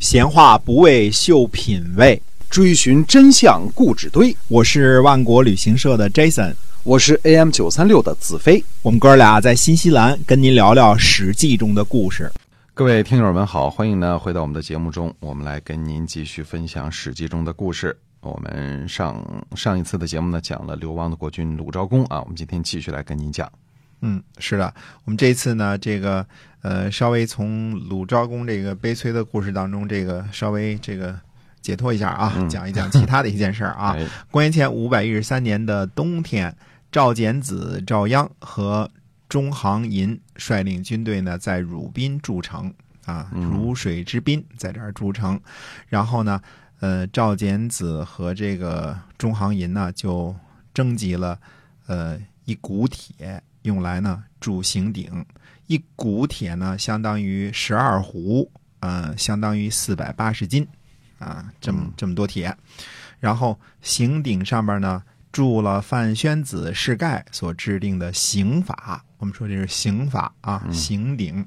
[0.00, 4.34] 闲话不为秀品味，追寻真相固纸堆。
[4.48, 8.64] 我是万国旅行社的 Jason，我是 AM 九三六的子飞。
[8.80, 12.32] 我们哥俩在新西兰跟您聊聊《史记》中的故事。
[12.72, 17.94] 各位听友们好，欢迎呢回到我们的节目中，我们来跟您继续分享《史记》中的故事。
[18.22, 19.22] 我们上
[19.54, 23.46] 上一次的节目呢讲了流亡的国君鲁昭公啊，我们今天继续来跟您讲。
[24.02, 24.72] 嗯，是的，
[25.04, 26.26] 我们这一次呢，这个
[26.62, 31.18] 呃，稍微从鲁昭公这个悲催的故事当中，这个稍微这个
[31.60, 33.94] 解脱一下啊，讲一讲其他的一件事儿啊。
[34.30, 36.56] 公元前五百一十三年的冬天，
[36.90, 38.90] 赵简子赵鞅和
[39.28, 42.72] 中行寅率领军队呢，在汝滨筑城
[43.04, 45.38] 啊，汝水之滨，在这儿筑城。
[45.88, 46.40] 然后呢，
[46.80, 50.34] 呃，赵简子和这个中行寅呢，就
[50.72, 51.38] 征集了
[51.86, 53.42] 呃一股铁。
[53.62, 55.24] 用来呢铸刑鼎，
[55.66, 58.48] 一股铁呢相当于十二斛，
[58.80, 60.66] 呃，相当于四百八十斤，
[61.18, 62.56] 啊，这么这么多铁。
[63.18, 71.46] 然后刑鼎上边呢铸了范宣子世盖所制定的刑法，我们说这是刑法啊，刑鼎。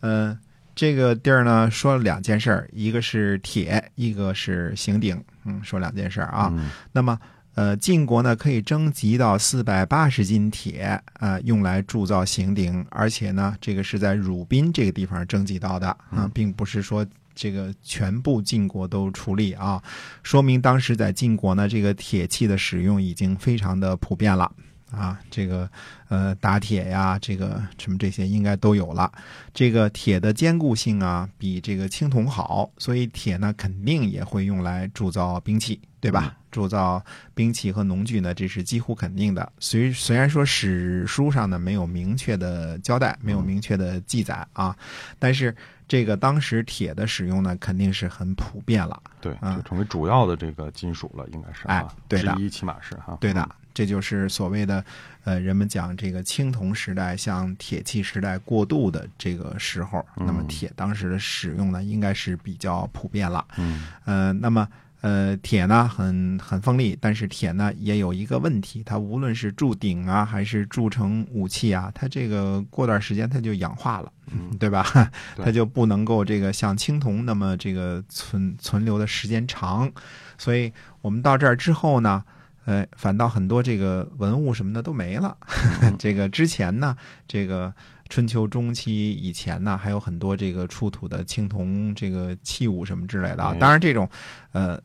[0.00, 0.38] 嗯，
[0.74, 6.52] 这个地儿呢说了两件事儿一个是铁，一个是刑鼎，嗯，说两件事儿啊。
[6.92, 7.18] 那么。
[7.54, 19.82] 呃，晋国呢可以征集到四百八十斤铁，呃，用来铸造刑鼎，而且呢，这个是在汝滨这个地方征集到的啊，并不是说这个全部晋国都出力啊，
[20.22, 24.50] 说明当时在晋国呢，这个铁器的使用已经非常的普遍了
[24.92, 25.68] 啊，这个
[26.08, 29.10] 呃打铁呀，这个什么这些应该都有了，
[29.54, 36.36] 这个铁的坚固性啊比这个青铜好，所以铁呢肯定也会用来铸造兵器，对吧？
[36.50, 37.02] 铸造
[37.34, 39.50] 兵器和农具呢，这是几乎肯定的。
[39.58, 44.76] 虽虽然说史书上呢没有明确的交代，没有明确的记载啊，
[45.18, 45.56] 但是
[45.88, 49.02] 这个当时铁的使用呢，肯定是很普遍了。
[49.22, 54.84] 对，就成为主要的这个金属了，应该是哎，对的，一起码是哈，对的，这就是所谓的
[55.24, 63.44] 呃，人们讲这个青铜时代向铁器时代过渡的这个时候，那么铁当时的使用呢，应该是比较普遍了。
[63.56, 64.68] 嗯，呃，那么。
[65.02, 74.12] 呃，铁呢很很锋利，但是铁呢也有一个问题，它无论是铸鼎啊，还是铸成武器啊，它这个过段时间它就氧化了，
[74.60, 74.86] 对吧？
[75.36, 79.90] 它就不能够这个像青铜那么这个存存留的时间长，
[80.38, 82.22] 所以我们到这儿之后呢，
[82.64, 85.36] 呃，反倒很多这个文物什么的都没了。
[85.98, 86.96] 这个之前呢，
[87.26, 87.72] 这个
[88.08, 94.08] 春秋中期以前呢，还有很多这个出土的青铜这个器物什么之类的啊，当然这种，
[94.52, 94.80] 呃。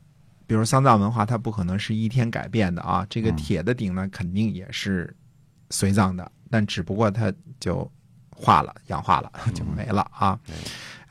[0.49, 3.05] 比如丧葬文化，它不可能是一天改变的啊。
[3.09, 5.13] 这个铁的鼎呢，肯定也是
[5.71, 7.29] 随葬的，但只不过它
[7.59, 7.91] 就
[8.29, 10.39] 化了、氧化了，就没了啊。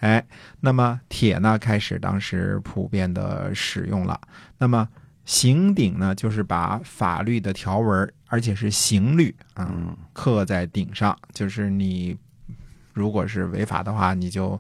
[0.01, 0.27] 哎，
[0.59, 4.19] 那么铁呢，开始当时普遍的使用了。
[4.57, 4.89] 那么
[5.27, 9.71] 刑鼎呢，就是把法律的条文，而且是刑律啊，
[10.15, 12.17] 刻在鼎上，就是你
[12.95, 14.59] 如果是违法的话，你就。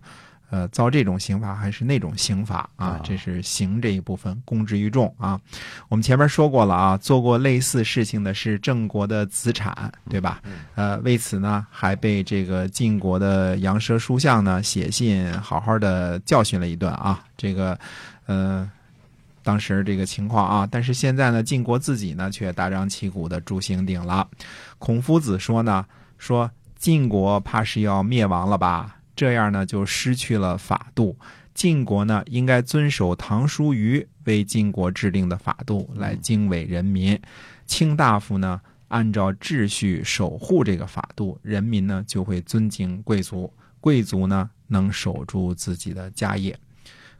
[0.48, 3.00] 呃，遭这种刑罚还是那种刑罚啊？
[3.02, 5.38] 这是刑这一部分，公之于众啊。
[5.88, 10.40] 我们前面说过了啊，做过类似事情的是郑国的子产，对吧？
[10.76, 17.24] 呃，为此呢，还被这个晋国的杨奢书相呢写信，好好的教训了一顿啊。
[17.36, 17.76] 这个，
[18.26, 18.70] 呃，
[19.46, 24.28] 当时这个情况啊，但是现在呢，晋国自己呢却大张旗鼓的铸刑鼎了。
[24.80, 25.86] 孔夫子说呢，
[26.18, 28.96] 说晋国怕是要灭亡了吧？
[29.14, 31.16] 这样呢，就失去了法度。
[31.54, 37.16] 晋国呢，应该遵守唐叔虞为晋国制定的法度来经纬人民。
[37.66, 46.58] 卿大夫呢，按照秩序守护这个法度，人民呢就会尊敬贵族，贵族呢能守住自己的家业。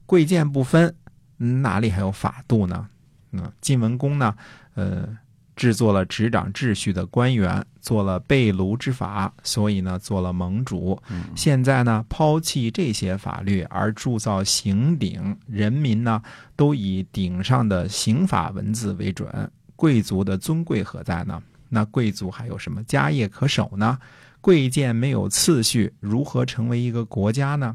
[0.04, 0.92] 贵贱不分，
[1.36, 2.88] 哪里还有法度呢？
[3.32, 4.34] 嗯，晋文公呢，
[4.74, 5.16] 呃。
[5.56, 11.00] 制作了执掌秩序的官员，做了被庐之法，所以呢，做了盟主。
[11.34, 16.20] 现在呢，抛弃这些法律而铸造刑鼎，人民呢
[16.56, 19.50] 都以鼎上的刑法文字为准。
[19.76, 21.42] 贵族的尊贵何在呢？
[21.70, 23.98] 那贵族还有什么家业可守呢？
[24.42, 27.74] 贵贱没有次序，如何成为一个国家呢？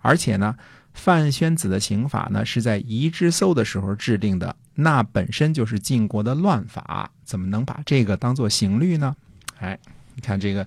[0.00, 0.54] 而且呢？
[0.98, 9.14] 范宣子的刑法呢，是在夷之搜的时候制定的，那本身就是晋国的乱法，怎么能把这个当做刑律呢？
[9.60, 9.78] 哎，
[10.14, 10.66] 你看这个，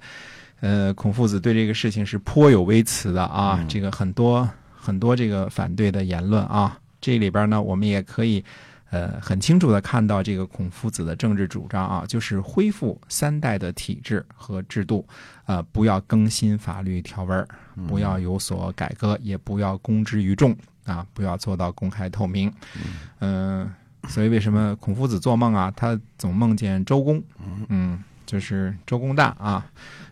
[0.62, 8.44] 呃，孔夫子对这个事情是颇有微词的啊，这个很多很多这个反对的言论啊，这里边呢，我们也可以。
[8.92, 15.08] 呃，很清楚的看到这个孔夫子的政治主张啊，就是恢复三代的体制和制度，
[15.46, 17.48] 呃，不要更新法律条文，
[17.88, 20.54] 不要有所改革，也不要公之于众
[20.84, 22.52] 啊，不要做到公开透明。
[23.20, 23.74] 嗯、
[24.10, 27.24] 所以为什么孔夫子做梦啊，他总梦见周公？
[27.70, 29.66] 嗯，就是周公旦啊，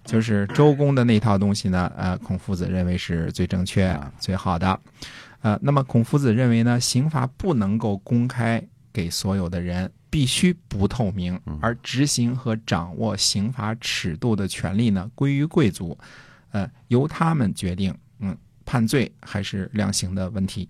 [0.06, 4.80] 就是周公的那套东西呢，呃，孔夫子认为是最正确、最好的。
[5.41, 15.97] 呃，那么孔夫子认为呢，刑罚不能够公开给所有的人，必须不透明，而执行和掌握刑罚尺度的权利呢，归于贵族，
[16.51, 20.68] 呃，由他们决定，嗯，判罪还是量刑的问题。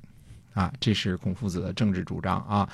[0.56, 2.68] 啊，这是孔夫子的政治主张啊。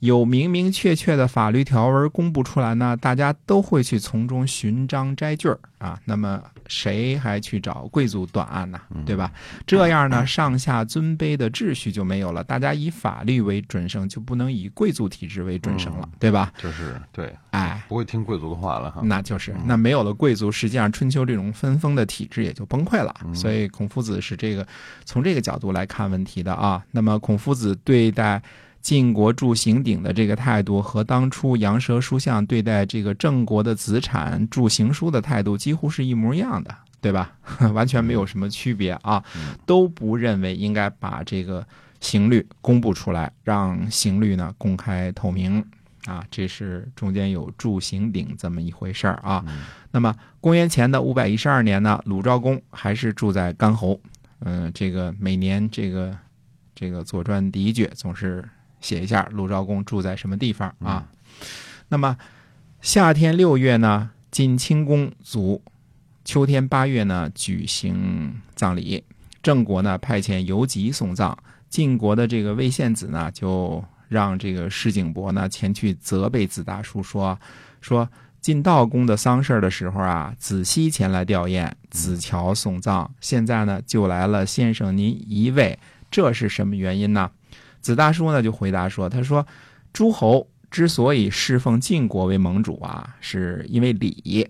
[0.00, 5.98] 有明明确确的法律条文公布出来呢，大家都会去从中寻章摘句儿啊。
[6.04, 8.80] 那么谁还去找贵族断案呢？
[9.04, 9.32] 对吧？
[9.66, 12.44] 这样呢，上下尊卑的秩序就没有了。
[12.44, 16.52] 大家以法律为准绳，就不能以贵族体制为准绳了，对吧？
[16.58, 19.00] 就是对，哎，不会听贵族的话了哈。
[19.02, 23.12] 那就是那没有了贵族，实际上春秋这种分封的体制也就崩溃了。
[23.34, 24.66] 所以孔夫子是这个
[25.04, 26.84] 从这个角度来看问题的啊。
[26.90, 28.40] 那么孔夫子对待
[28.80, 37.32] 晋国铸刑鼎的这个态度，和当初杨蛇书相对待这个郑国的子产铸刑书的态度几乎是一模一样的，对吧？
[37.74, 39.22] 完全没有什么区别啊，
[39.66, 41.66] 都不认为应该把这个
[42.00, 45.64] 刑律公布出来，让刑律呢公开透明。
[46.06, 49.44] 啊，这是中间有铸刑鼎这么一回事儿啊。
[49.90, 54.00] 那么公元前的五百一十二年呢，鲁昭公还是住在干侯。
[54.38, 56.16] 嗯、这个每年这个
[56.74, 58.42] 这个《左传》第一卷总是
[58.80, 61.06] 写一下鲁昭公住在什么地方啊。
[61.88, 62.16] 那么
[62.80, 65.60] 夏天六月呢，晋清公卒；
[66.24, 69.02] 秋天八月呢，举行葬礼。
[69.42, 71.34] 郑国呢派遣游吉送葬，
[71.70, 77.38] 晋国的这个魏献子呢就让这个石景伯呢前去责备子大叔说
[77.80, 78.06] 说
[78.42, 85.78] 晋悼公的丧事儿的时候啊，子西前来吊唁，子乔送葬，现在呢就来了先生您一位，
[86.10, 87.30] 这是什么原因呢？
[87.80, 89.46] 子大叔呢就回答说，他说
[89.92, 94.48] 诸侯之所以侍奉晋国为盟主啊，是因为礼。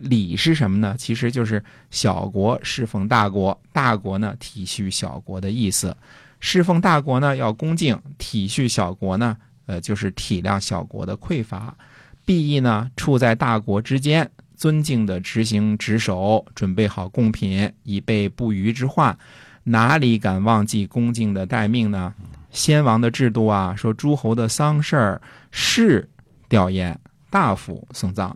[0.00, 0.96] 礼是什么呢？
[0.98, 5.94] 其实就是小国侍奉大国，大国呢体恤小国的意思。
[6.40, 9.36] 侍奉大国呢要恭敬，体恤小国呢，
[9.66, 11.76] 呃，就是体谅小国的匮乏。
[12.24, 19.14] 必义呢处在大国之间，尊敬的执行职守，准备好贡品，以备不虞之患。
[19.64, 22.14] 哪里敢忘记恭敬的待命呢？
[22.50, 26.08] 先王的制度啊，说诸侯的丧事儿是
[26.48, 26.96] 吊唁，
[27.30, 28.34] 大夫送葬，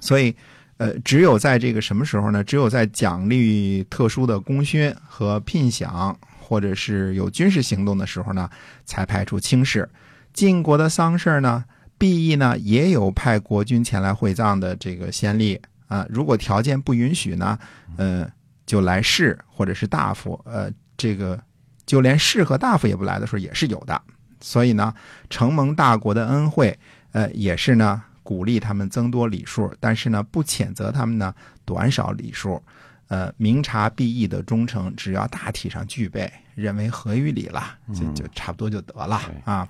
[0.00, 0.34] 所以。
[0.80, 2.42] 呃，只有在这个什么时候呢？
[2.42, 8.48] 只有在奖励特殊的功勋和聘享，或者是有军事行动的时候呢，
[8.86, 9.86] 才派出卿士。
[10.32, 11.62] 晋国的丧事儿呢，
[11.98, 17.58] 毕义呢也有派国君前来会葬的这个先例啊、如果条件不允许呢，
[17.98, 18.26] 呃，
[18.70, 21.36] 就来士或者是大夫，呃，这个
[21.84, 24.00] 就连士和大夫也不来的时候也是有的。
[24.40, 24.94] 所以呢，
[25.28, 26.78] 承蒙大国的恩惠，
[27.10, 28.00] 呃，也是呢。
[28.22, 31.34] 鼓励他们增多礼数，但是呢，不谴责他们呢
[31.64, 32.62] 短少礼数。
[33.10, 39.66] 呃，明察必义的忠诚，只要大体上具备，认为合于理了，就就差不多就得了啊。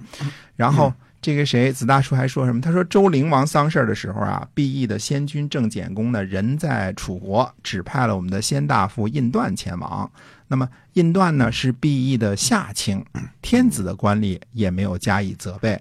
[0.57, 0.93] 然后
[1.23, 2.61] 这个谁，子大叔还说什么？
[2.61, 10.11] 他说周灵王丧事的时候啊，毕义的先君郑简公呢，人在楚国，指派了我们的先大夫印段前往。
[10.49, 13.03] 那么印段呢是毕义的下卿，
[13.41, 15.81] 天子的官吏也没有加以责备。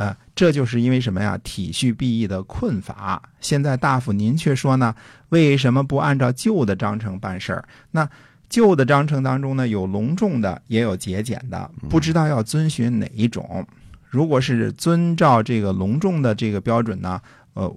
[0.00, 1.36] 呃，这就是因为什么呀？
[1.44, 3.22] 体恤毕义的困乏。
[3.38, 4.94] 现在大夫您却说呢，
[5.28, 7.62] 为什么不按照旧的章程办事儿？
[7.90, 8.08] 那
[8.48, 13.62] 旧的章程当中呢，有隆重的，也有节俭的，不知道要遵循哪一种。
[14.08, 17.20] 如果是遵照这个隆重的这个标准呢，
[17.52, 17.70] 呃，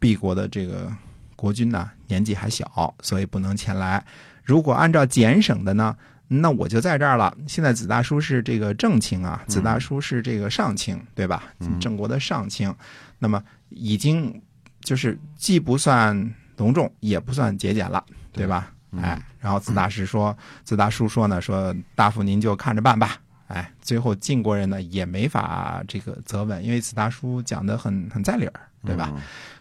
[0.00, 0.92] 敝国的这个
[1.36, 4.04] 国君呢年纪还小，所以不能前来。
[4.42, 5.96] 如果按照俭省的呢？
[6.28, 7.34] 那我就在这儿了。
[7.46, 11.42] 现在子大叔是这个正卿啊，子大叔是这个上卿，对吧？
[11.80, 12.72] 郑国的上卿，
[13.18, 14.40] 那么已经
[14.80, 18.70] 就是既不算隆重，也不算节俭了，对吧？
[19.02, 23.16] 哎，然后子大师说，子大叔说呢，说大夫您就看着办吧。
[23.46, 29.10] 哎，最后晋国人呢也没法这个责问，因为子大叔讲的很很在理儿，对吧？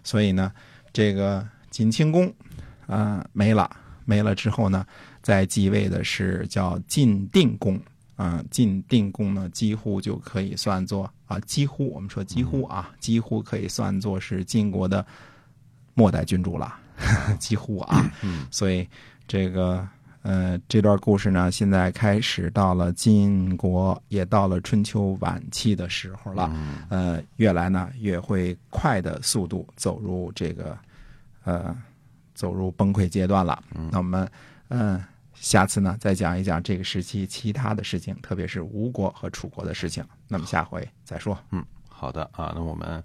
[0.03, 0.51] 所以呢，
[0.91, 2.33] 这个晋清公，
[2.87, 3.69] 啊、没了，
[4.03, 4.85] 没了之后呢。
[5.27, 7.77] 在继位的是叫晋定公，
[8.15, 15.05] 啊、晋定公呢几乎就可以算作啊，几乎我们说几乎啊，几乎可以算作是晋国的
[15.95, 16.73] 末代君主了，
[17.39, 18.09] 几乎啊，
[18.49, 18.87] 所以
[19.27, 19.85] 这个
[20.21, 26.49] 呃这段故事呢，现在开始到了晋国，也到了春秋晚期的时候了，
[26.87, 30.77] 呃，越来呢越会快的速度走入这个
[31.43, 31.75] 呃
[32.33, 33.61] 走入崩溃阶段了。
[33.91, 34.25] 那我们
[34.69, 35.03] 嗯。
[35.39, 40.03] 下次呢再讲一讲这个时期其他的事情，特别是吴国和楚国的事情。
[40.27, 41.37] 那么下回再说。
[41.51, 43.03] 嗯，好的啊，那我们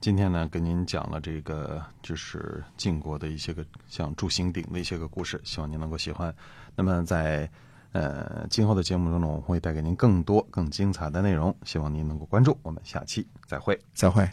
[0.00, 6.34] 今天呢跟您讲了这个就是晋国的一些个像祝行鼎的一些个故事，希望您能够喜欢。
[6.76, 7.48] 那么在
[7.92, 12.58] 呃今后的节目中呢，我会带给您更多更精彩的内容，希望您能够关注。
[12.62, 13.78] 我们下期再会。
[13.94, 14.28] 再会。